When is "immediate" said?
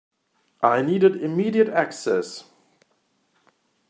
1.21-1.69